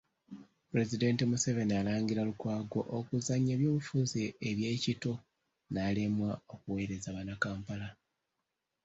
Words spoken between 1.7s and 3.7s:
alangira Lukwago okuzannya